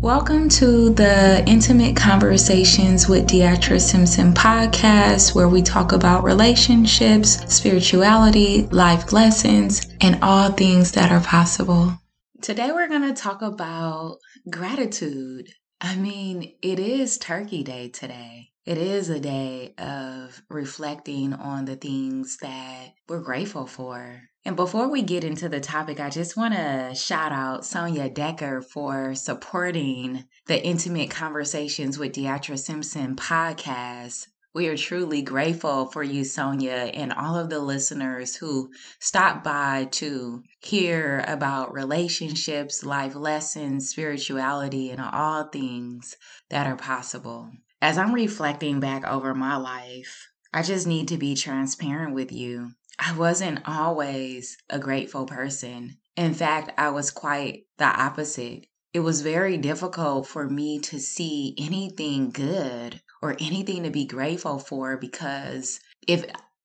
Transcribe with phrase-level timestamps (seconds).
[0.00, 8.68] Welcome to the Intimate Conversations with Deatra Simpson podcast, where we talk about relationships, spirituality,
[8.68, 11.98] life lessons, and all things that are possible.
[12.40, 15.48] Today, we're going to talk about gratitude.
[15.80, 18.50] I mean, it is Turkey Day today.
[18.64, 24.22] It is a day of reflecting on the things that we're grateful for.
[24.48, 28.62] And before we get into the topic, I just want to shout out Sonia Decker
[28.62, 34.26] for supporting the Intimate Conversations with Deatra Simpson podcast.
[34.54, 38.70] We are truly grateful for you, Sonia, and all of the listeners who
[39.00, 46.16] stopped by to hear about relationships, life lessons, spirituality, and all things
[46.48, 47.50] that are possible.
[47.82, 52.70] As I'm reflecting back over my life, I just need to be transparent with you.
[53.00, 55.98] I wasn't always a grateful person.
[56.16, 58.66] In fact, I was quite the opposite.
[58.92, 64.58] It was very difficult for me to see anything good or anything to be grateful
[64.58, 65.78] for because
[66.08, 66.24] if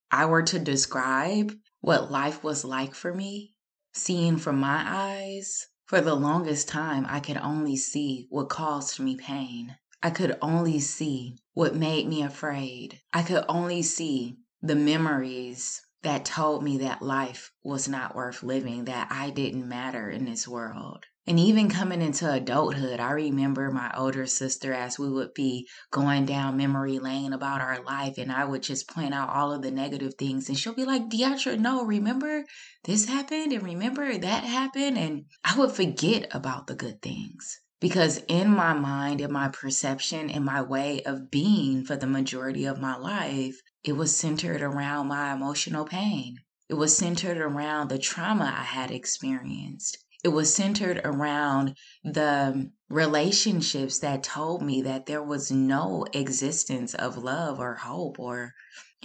[0.09, 3.53] I were to describe what life was like for me,
[3.93, 9.15] seeing from my eyes, for the longest time, I could only see what caused me
[9.15, 9.77] pain.
[10.01, 13.01] I could only see what made me afraid.
[13.13, 18.85] I could only see the memories that told me that life was not worth living,
[18.85, 21.05] that I didn't matter in this world.
[21.25, 26.25] And even coming into adulthood, I remember my older sister as we would be going
[26.25, 29.71] down memory lane about our life, and I would just point out all of the
[29.71, 32.43] negative things, and she'll be like, Deatra, no, remember
[32.83, 34.97] this happened, and remember that happened.
[34.97, 37.61] And I would forget about the good things.
[37.79, 42.65] Because in my mind, in my perception, in my way of being for the majority
[42.65, 46.37] of my life, it was centered around my emotional pain.
[46.69, 49.97] It was centered around the trauma I had experienced.
[50.23, 57.17] It was centered around the relationships that told me that there was no existence of
[57.17, 58.53] love or hope or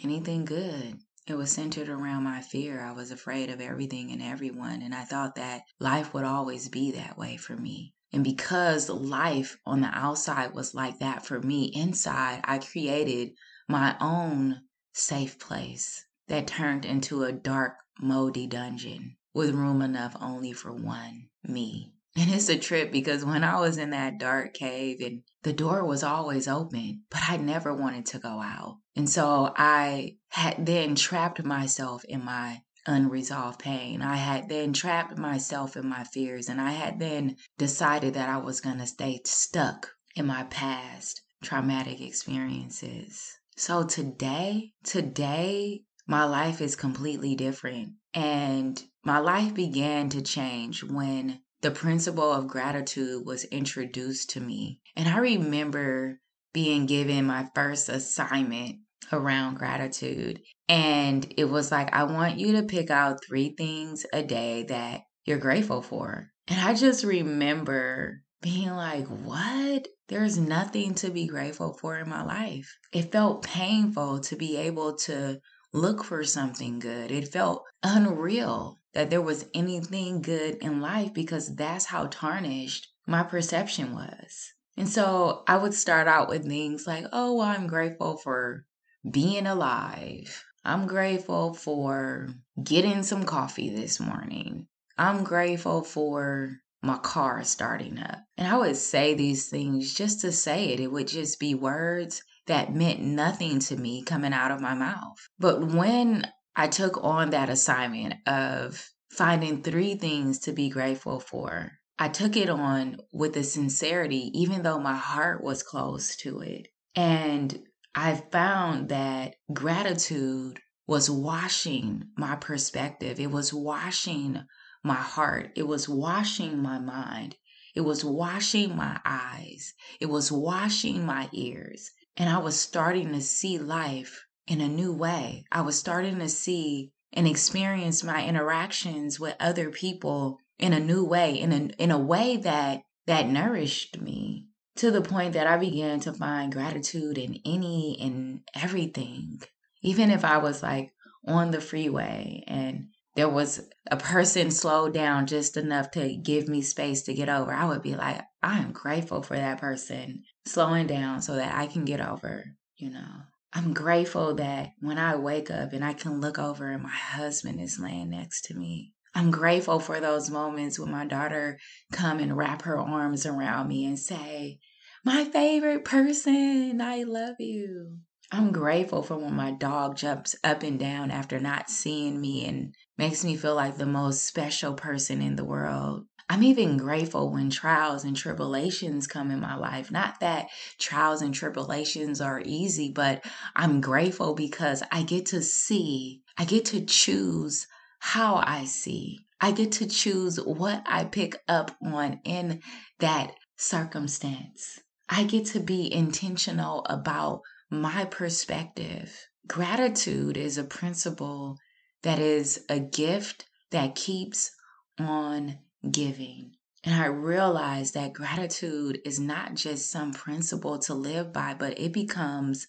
[0.01, 1.01] anything good.
[1.27, 2.81] It was centered around my fear.
[2.81, 6.93] I was afraid of everything and everyone, and I thought that life would always be
[6.93, 7.95] that way for me.
[8.13, 13.33] And because life on the outside was like that for me, inside, I created
[13.69, 14.63] my own
[14.93, 21.29] safe place that turned into a dark, moldy dungeon with room enough only for one
[21.43, 21.93] me.
[22.17, 25.85] And it's a trip because when I was in that dark cave and the door
[25.85, 28.79] was always open, but I never wanted to go out.
[28.97, 34.03] And so I had then trapped myself in my unresolved pain.
[34.03, 38.39] I had then trapped myself in my fears and I had then decided that I
[38.39, 43.38] was going to stay stuck in my past traumatic experiences.
[43.59, 47.95] So today, today, my life is completely different.
[48.15, 54.81] And my life began to change when the principle of gratitude was introduced to me.
[54.95, 56.21] And I remember
[56.53, 58.77] being given my first assignment
[59.13, 60.41] around gratitude.
[60.69, 65.01] And it was like, I want you to pick out three things a day that
[65.25, 66.31] you're grateful for.
[66.47, 69.89] And I just remember being like, what?
[70.09, 72.79] There's nothing to be grateful for in my life.
[72.93, 75.41] It felt painful to be able to
[75.73, 77.11] look for something good.
[77.11, 83.23] It felt unreal that there was anything good in life because that's how tarnished my
[83.23, 84.53] perception was.
[84.77, 88.65] And so I would start out with things like, oh, well, I'm grateful for
[89.09, 90.45] being alive.
[90.65, 92.29] I'm grateful for
[92.63, 94.67] getting some coffee this morning.
[94.97, 98.19] I'm grateful for my car starting up.
[98.37, 100.81] And I would say these things just to say it.
[100.81, 105.19] It would just be words that meant nothing to me coming out of my mouth.
[105.39, 111.73] But when I took on that assignment of finding three things to be grateful for,
[111.99, 116.69] I took it on with a sincerity, even though my heart was close to it.
[116.95, 117.59] And
[117.95, 123.21] I found that gratitude was washing my perspective.
[123.21, 124.45] It was washing
[124.83, 125.51] my heart.
[125.57, 127.37] It was washing my mind.
[127.75, 129.75] It was washing my eyes.
[130.01, 131.91] It was washing my ears.
[132.17, 135.45] And I was starting to see life in a new way.
[135.53, 141.05] I was starting to see and experience my interactions with other people in a new
[141.05, 145.57] way, in a, in a way that, that nourished me to the point that I
[145.57, 149.41] began to find gratitude in any and everything.
[149.83, 150.93] Even if I was like
[151.27, 152.89] on the freeway and
[153.19, 157.53] there was a person slowed down just enough to give me space to get over,
[157.53, 161.67] I would be like, I am grateful for that person slowing down so that I
[161.67, 162.45] can get over,
[162.77, 163.23] you know.
[163.53, 167.61] I'm grateful that when I wake up and I can look over and my husband
[167.61, 168.93] is laying next to me.
[169.17, 171.59] I'm grateful for those moments when my daughter
[171.91, 174.61] come and wrap her arms around me and say,
[175.05, 177.99] "My favorite person, I love you."
[178.31, 182.75] I'm grateful for when my dog jumps up and down after not seeing me and
[182.99, 186.05] makes me feel like the most special person in the world.
[186.29, 189.91] I'm even grateful when trials and tribulations come in my life.
[189.91, 190.49] Not that
[190.79, 193.25] trials and tribulations are easy, but
[193.57, 197.67] I'm grateful because I get to see, I get to choose
[198.01, 199.21] how I see.
[199.41, 202.61] I get to choose what I pick up on in
[202.99, 204.81] that circumstance.
[205.09, 207.41] I get to be intentional about
[207.71, 209.17] my perspective.
[209.47, 211.57] Gratitude is a principle
[212.03, 214.53] that is a gift that keeps
[214.99, 215.59] on
[215.91, 216.53] giving.
[216.85, 221.93] And I realized that gratitude is not just some principle to live by, but it
[221.93, 222.67] becomes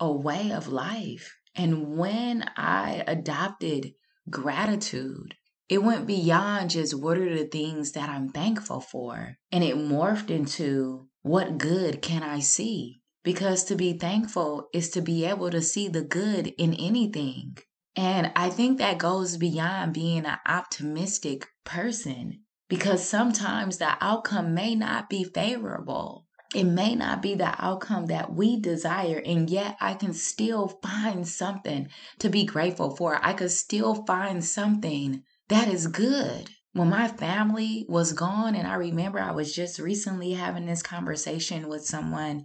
[0.00, 1.36] a way of life.
[1.54, 3.94] And when I adopted
[4.28, 5.34] gratitude,
[5.68, 9.36] it went beyond just what are the things that I'm thankful for.
[9.52, 13.00] And it morphed into what good can I see?
[13.22, 17.56] Because to be thankful is to be able to see the good in anything.
[17.96, 24.74] And I think that goes beyond being an optimistic person because sometimes the outcome may
[24.74, 26.26] not be favorable.
[26.54, 31.26] It may not be the outcome that we desire, and yet I can still find
[31.26, 31.88] something
[32.20, 33.18] to be grateful for.
[33.22, 36.50] I could still find something that is good.
[36.72, 41.68] When my family was gone, and I remember I was just recently having this conversation
[41.68, 42.44] with someone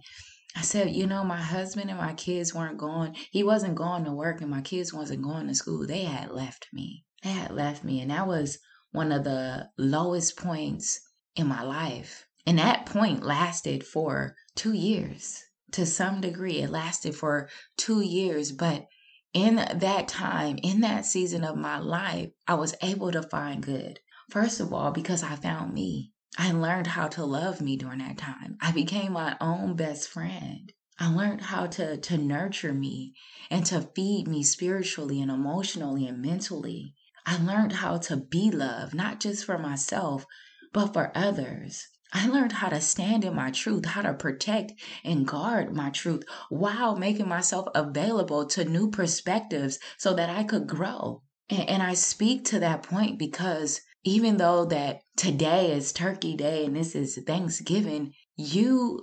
[0.56, 3.14] I said, you know, my husband and my kids weren't going.
[3.30, 5.86] He wasn't going to work and my kids wasn't going to school.
[5.86, 7.04] They had left me.
[7.22, 8.00] They had left me.
[8.00, 8.58] And that was
[8.90, 11.00] one of the lowest points
[11.36, 12.26] in my life.
[12.46, 15.40] And that point lasted for two years.
[15.72, 18.50] To some degree, it lasted for two years.
[18.50, 18.86] But
[19.32, 24.00] in that time, in that season of my life, I was able to find good.
[24.30, 26.12] First of all, because I found me.
[26.38, 28.56] I learned how to love me during that time.
[28.60, 30.72] I became my own best friend.
[30.98, 33.14] I learned how to, to nurture me
[33.50, 36.94] and to feed me spiritually and emotionally and mentally.
[37.26, 40.24] I learned how to be loved, not just for myself,
[40.72, 41.88] but for others.
[42.12, 44.72] I learned how to stand in my truth, how to protect
[45.04, 50.66] and guard my truth while making myself available to new perspectives so that I could
[50.66, 51.22] grow.
[51.48, 56.64] And, and I speak to that point because even though that today is turkey day
[56.64, 59.02] and this is Thanksgiving, you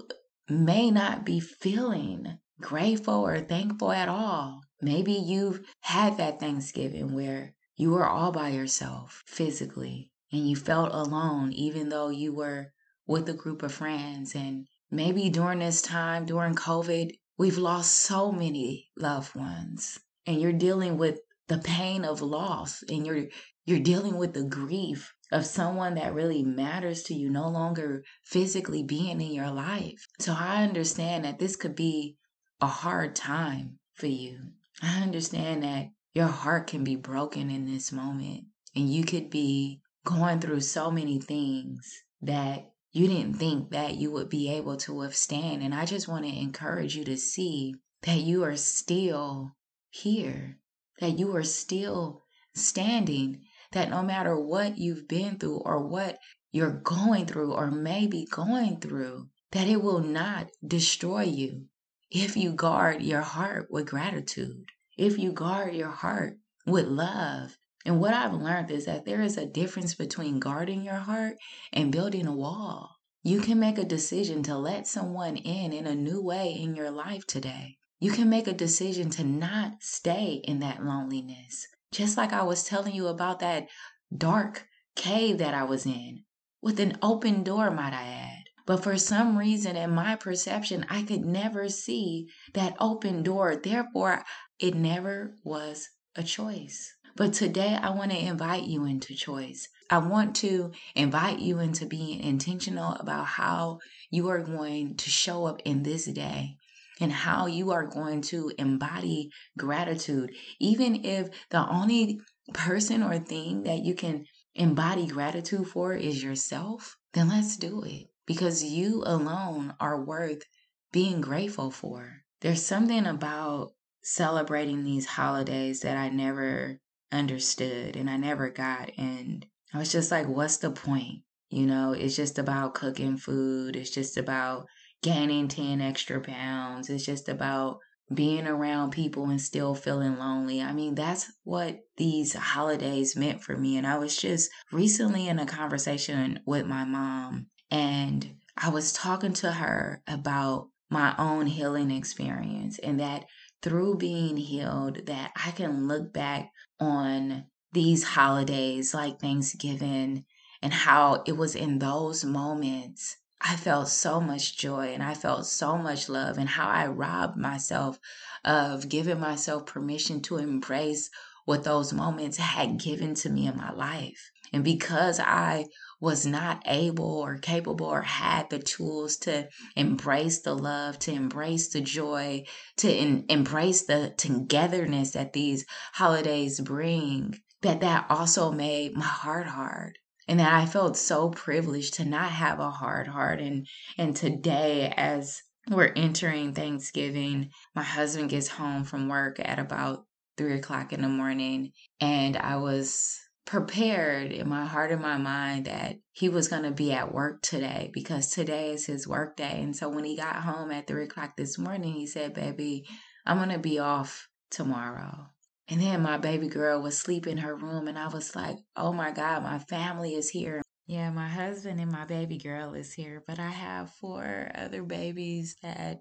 [0.49, 4.61] may not be feeling grateful or thankful at all.
[4.81, 10.91] Maybe you've had that Thanksgiving where you were all by yourself physically and you felt
[10.91, 12.71] alone, even though you were
[13.05, 14.35] with a group of friends.
[14.35, 20.53] And maybe during this time, during COVID, we've lost so many loved ones and you're
[20.53, 23.27] dealing with the pain of loss and you're
[23.67, 28.81] you're dealing with the grief of someone that really matters to you no longer physically
[28.81, 30.07] being in your life.
[30.19, 32.15] So I understand that this could be
[32.61, 34.39] a hard time for you.
[34.81, 39.81] I understand that your heart can be broken in this moment and you could be
[40.05, 41.91] going through so many things
[42.21, 45.61] that you didn't think that you would be able to withstand.
[45.61, 49.51] And I just want to encourage you to see that you are still
[49.89, 50.57] here,
[51.01, 52.23] that you are still
[52.55, 53.41] standing
[53.71, 56.17] that no matter what you've been through or what
[56.51, 61.65] you're going through or maybe going through, that it will not destroy you
[62.09, 64.65] if you guard your heart with gratitude,
[64.97, 67.57] if you guard your heart with love.
[67.85, 71.37] And what I've learned is that there is a difference between guarding your heart
[71.71, 72.97] and building a wall.
[73.23, 76.91] You can make a decision to let someone in in a new way in your
[76.91, 77.77] life today.
[77.99, 81.67] You can make a decision to not stay in that loneliness.
[81.91, 83.67] Just like I was telling you about that
[84.15, 86.23] dark cave that I was in,
[86.61, 88.43] with an open door, might I add.
[88.65, 93.55] But for some reason, in my perception, I could never see that open door.
[93.55, 94.25] Therefore,
[94.59, 96.93] it never was a choice.
[97.15, 99.69] But today, I want to invite you into choice.
[99.89, 103.79] I want to invite you into being intentional about how
[104.09, 106.57] you are going to show up in this day
[106.99, 110.31] and how you are going to embody gratitude.
[110.59, 112.19] Even if the only
[112.53, 114.25] person or thing that you can
[114.55, 120.43] embody gratitude for is yourself, then let's do it because you alone are worth
[120.91, 122.23] being grateful for.
[122.41, 126.79] There's something about celebrating these holidays that I never
[127.11, 128.91] understood and I never got.
[128.97, 131.23] And I was just like, what's the point?
[131.49, 134.67] You know, it's just about cooking food, it's just about
[135.01, 136.89] gaining 10 extra pounds.
[136.89, 137.79] It's just about
[138.13, 140.61] being around people and still feeling lonely.
[140.61, 143.77] I mean, that's what these holidays meant for me.
[143.77, 149.33] And I was just recently in a conversation with my mom, and I was talking
[149.33, 153.25] to her about my own healing experience and that
[153.61, 160.23] through being healed that I can look back on these holidays like Thanksgiving
[160.61, 165.45] and how it was in those moments I felt so much joy and I felt
[165.45, 167.99] so much love, and how I robbed myself
[168.43, 171.09] of giving myself permission to embrace
[171.45, 174.31] what those moments had given to me in my life.
[174.51, 175.67] And because I
[176.01, 181.69] was not able or capable or had the tools to embrace the love, to embrace
[181.69, 182.45] the joy,
[182.77, 182.91] to
[183.31, 190.39] embrace the togetherness that these holidays bring, that that also made my heart hard and
[190.39, 193.39] that I felt so privileged to not have a hard heart.
[193.39, 193.67] And
[193.97, 200.05] and today, as we're entering Thanksgiving, my husband gets home from work at about
[200.37, 205.65] three o'clock in the morning, and I was prepared in my heart and my mind
[205.65, 209.61] that he was going to be at work today because today is his work day.
[209.61, 212.85] And so when he got home at three o'clock this morning, he said, Baby,
[213.25, 215.27] I'm going to be off tomorrow.
[215.69, 218.93] And then my baby girl was asleep in her room, and I was like, oh
[218.93, 220.61] my God, my family is here.
[220.85, 225.57] Yeah, my husband and my baby girl is here, but I have four other babies
[225.61, 225.99] that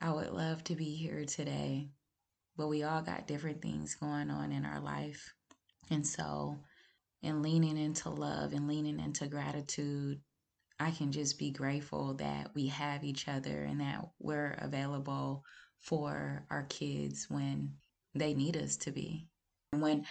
[0.00, 1.90] I would love to be here today.
[2.56, 5.34] But we all got different things going on in our life.
[5.90, 6.58] And so,
[7.22, 10.20] in leaning into love and leaning into gratitude,
[10.80, 15.44] I can just be grateful that we have each other and that we're available
[15.80, 17.74] for our kids when
[18.14, 19.26] they need us to be.
[19.70, 20.04] When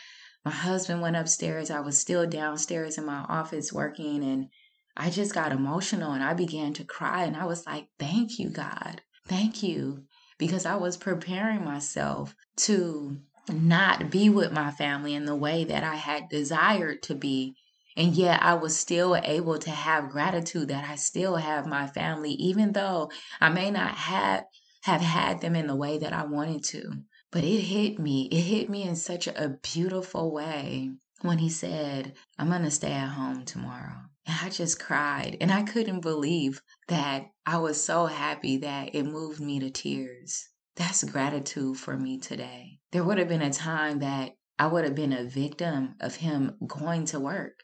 [0.43, 4.49] my husband went upstairs, I was still downstairs in my office working and
[4.97, 8.49] I just got emotional and I began to cry and I was like, "Thank you,
[8.49, 9.01] God.
[9.27, 10.05] Thank you."
[10.37, 15.83] Because I was preparing myself to not be with my family in the way that
[15.83, 17.55] I had desired to be.
[17.95, 22.31] And yet I was still able to have gratitude that I still have my family,
[22.33, 24.45] even though I may not have
[24.83, 27.03] have had them in the way that I wanted to.
[27.31, 28.27] But it hit me.
[28.31, 32.91] It hit me in such a beautiful way when he said, I'm going to stay
[32.91, 33.95] at home tomorrow.
[34.25, 35.37] And I just cried.
[35.39, 40.49] And I couldn't believe that I was so happy that it moved me to tears.
[40.75, 42.79] That's gratitude for me today.
[42.91, 46.57] There would have been a time that I would have been a victim of him
[46.67, 47.63] going to work.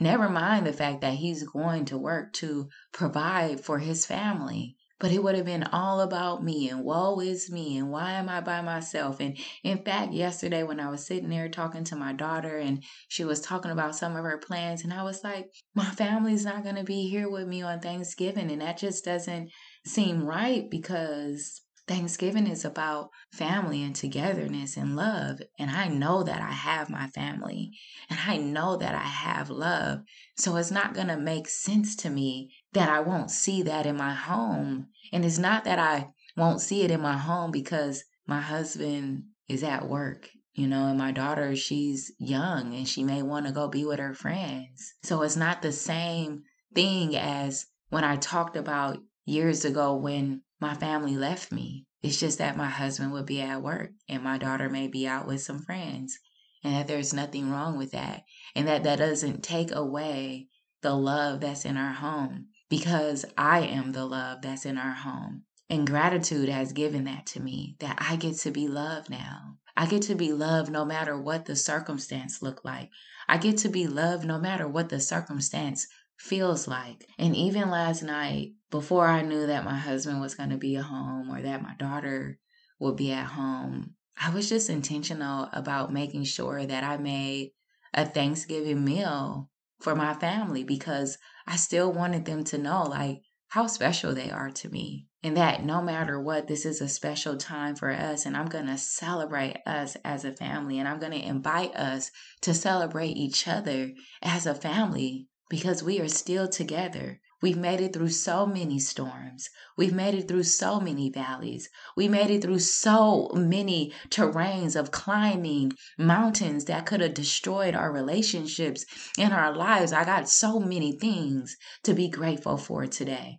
[0.00, 5.12] Never mind the fact that he's going to work to provide for his family but
[5.12, 8.40] it would have been all about me and woe is me and why am I
[8.40, 9.20] by myself?
[9.20, 13.24] And in fact, yesterday when I was sitting there talking to my daughter and she
[13.24, 16.76] was talking about some of her plans, and I was like, my family's not going
[16.76, 18.50] to be here with me on Thanksgiving.
[18.50, 19.50] And that just doesn't
[19.86, 25.40] seem right because Thanksgiving is about family and togetherness and love.
[25.58, 27.70] And I know that I have my family
[28.10, 30.00] and I know that I have love.
[30.36, 33.96] So it's not going to make sense to me that I won't see that in
[33.96, 34.88] my home.
[35.12, 39.62] And it's not that I won't see it in my home because my husband is
[39.62, 43.68] at work, you know, and my daughter, she's young and she may want to go
[43.68, 44.94] be with her friends.
[45.02, 46.42] So it's not the same
[46.74, 51.86] thing as when I talked about years ago when my family left me.
[52.02, 55.26] It's just that my husband would be at work and my daughter may be out
[55.26, 56.18] with some friends
[56.62, 58.22] and that there's nothing wrong with that
[58.54, 60.48] and that that doesn't take away
[60.82, 65.44] the love that's in our home because I am the love that's in our home.
[65.70, 69.56] And gratitude has given that to me that I get to be loved now.
[69.76, 72.90] I get to be loved no matter what the circumstance look like.
[73.28, 77.06] I get to be loved no matter what the circumstance feels like.
[77.18, 80.84] And even last night, before I knew that my husband was going to be at
[80.84, 82.38] home or that my daughter
[82.80, 87.52] would be at home, I was just intentional about making sure that I made
[87.94, 89.48] a Thanksgiving meal
[89.78, 91.18] for my family because
[91.50, 95.06] I still wanted them to know like how special they are to me.
[95.22, 98.26] And that no matter what, this is a special time for us.
[98.26, 100.78] And I'm going to celebrate us as a family.
[100.78, 102.10] And I'm going to invite us
[102.42, 107.18] to celebrate each other as a family because we are still together.
[107.40, 109.48] We've made it through so many storms.
[109.76, 111.68] We've made it through so many valleys.
[111.96, 117.92] We made it through so many terrains of climbing mountains that could have destroyed our
[117.92, 118.84] relationships
[119.16, 119.92] in our lives.
[119.92, 123.38] I got so many things to be grateful for today.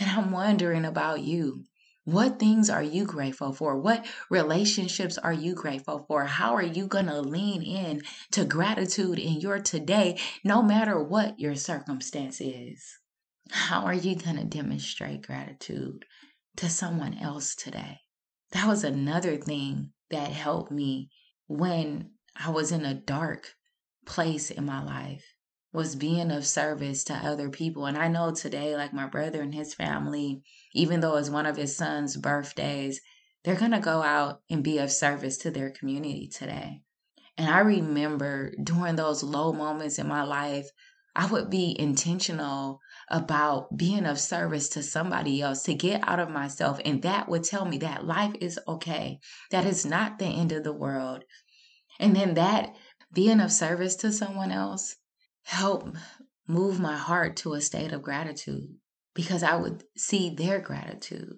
[0.00, 1.64] And I'm wondering about you.
[2.04, 3.78] What things are you grateful for?
[3.78, 6.24] What relationships are you grateful for?
[6.24, 8.02] How are you going to lean in
[8.32, 12.98] to gratitude in your today, no matter what your circumstance is?
[13.50, 16.04] How are you going to demonstrate gratitude
[16.56, 18.00] to someone else today?
[18.52, 21.10] that was another thing that helped me
[21.46, 23.54] when I was in a dark
[24.06, 25.24] place in my life
[25.72, 27.84] was being of service to other people.
[27.84, 31.56] And I know today, like my brother and his family, even though it's one of
[31.56, 33.00] his son's birthdays,
[33.44, 36.80] they're going to go out and be of service to their community today.
[37.36, 40.68] And I remember during those low moments in my life,
[41.14, 46.30] I would be intentional about being of service to somebody else to get out of
[46.30, 46.80] myself.
[46.84, 50.64] And that would tell me that life is okay, that is not the end of
[50.64, 51.24] the world.
[51.98, 52.74] And then that
[53.12, 54.96] being of service to someone else
[55.44, 55.96] helped
[56.46, 58.68] move my heart to a state of gratitude
[59.14, 61.36] because I would see their gratitude.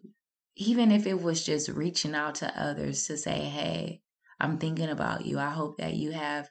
[0.57, 4.03] Even if it was just reaching out to others to say, hey,
[4.39, 5.39] I'm thinking about you.
[5.39, 6.49] I hope that you have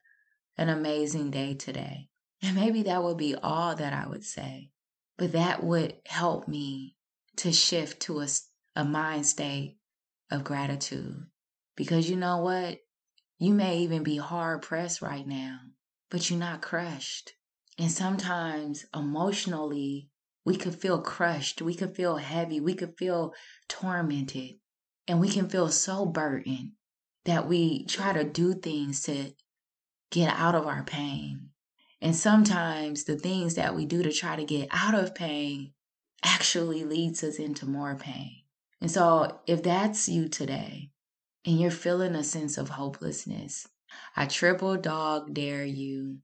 [0.58, 2.08] an amazing day today.
[2.42, 4.72] And maybe that would be all that I would say.
[5.20, 6.96] But that would help me
[7.36, 8.28] to shift to a,
[8.78, 9.78] a mind state
[10.32, 11.26] of gratitude.
[11.76, 12.80] Because you know what?
[13.38, 15.60] You may even be hard pressed right now,
[16.10, 17.34] but you're not crushed.
[17.78, 20.10] And sometimes emotionally,
[20.46, 21.62] we could feel crushed.
[21.62, 22.62] We could feel heavy.
[22.62, 23.34] We could feel
[23.68, 24.56] tormented.
[25.06, 26.72] And we can feel so burdened
[27.26, 29.34] that we try to do things to
[30.12, 31.49] get out of our pain.
[32.02, 35.74] And sometimes the things that we do to try to get out of pain
[36.24, 38.44] actually leads us into more pain.
[38.82, 40.92] And so if that's you today
[41.46, 43.68] and you're feeling a sense of hopelessness,
[44.16, 46.20] I triple dog dare you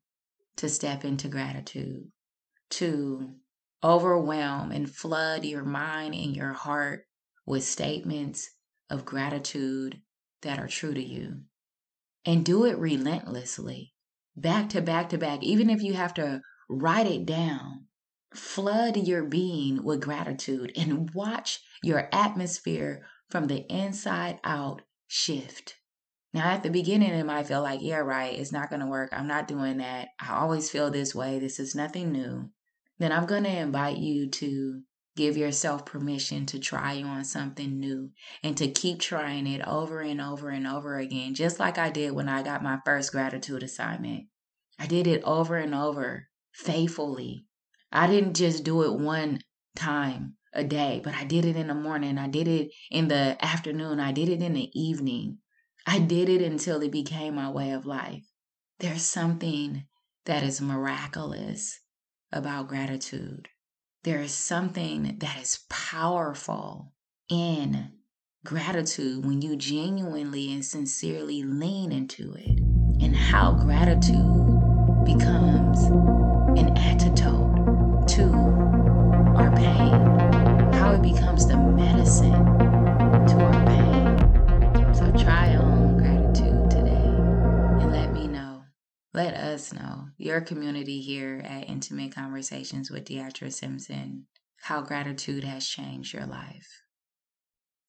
[0.58, 2.10] to step into gratitude,
[2.72, 3.34] to
[3.84, 7.06] overwhelm and flood your mind and your heart
[7.46, 8.50] with statements
[8.90, 10.02] of gratitude
[10.42, 11.42] that are true to you.
[12.24, 13.94] And do it relentlessly
[14.36, 17.86] back to back to back, even if you have to write it down,
[18.34, 25.76] flood your being with gratitude and watch your atmosphere from the inside out shift.
[26.34, 29.10] Now, at the beginning, it might feel like, yeah, right, it's not going to work.
[29.14, 30.10] I'm not doing that.
[30.20, 31.40] I always feel this way.
[31.40, 32.50] This is nothing new.
[33.00, 34.82] Then I'm going to invite you to
[35.16, 38.12] give yourself permission to try on something new
[38.44, 42.12] and to keep trying it over and over and over again, just like I did
[42.12, 44.26] when I got my first gratitude assignment.
[44.78, 47.46] I did it over and over faithfully.
[47.92, 49.40] I didn't just do it one
[49.76, 52.18] time a day, but I did it in the morning.
[52.18, 54.00] I did it in the afternoon.
[54.00, 55.40] I did it in the evening.
[55.88, 58.24] I did it until it became my way of life.
[58.80, 59.86] There's something
[60.26, 61.80] that is miraculous
[62.32, 63.48] about gratitude.
[64.06, 66.94] There is something that is powerful
[67.28, 67.92] in
[68.46, 72.60] gratitude when you genuinely and sincerely lean into it,
[73.02, 74.14] and how gratitude
[75.06, 75.86] becomes
[76.60, 78.32] an antidote to
[79.36, 80.05] our pain,
[89.66, 94.28] us know, your community here at Intimate Conversations with Deatra Simpson,
[94.62, 96.68] how gratitude has changed your life.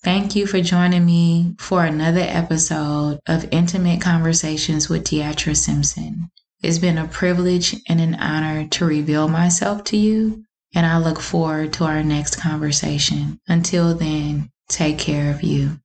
[0.03, 6.31] Thank you for joining me for another episode of Intimate Conversations with Deatra Simpson.
[6.63, 11.21] It's been a privilege and an honor to reveal myself to you, and I look
[11.21, 13.39] forward to our next conversation.
[13.49, 15.79] Until then, take care of you.